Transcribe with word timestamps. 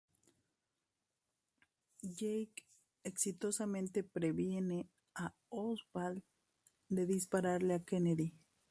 Jake 2.01 2.65
exitosamente 3.03 4.03
previene 4.03 4.89
a 5.13 5.35
Oswald 5.49 6.23
de 6.89 7.05
dispararle 7.05 7.75
a 7.75 7.83
Kennedy. 7.83 8.33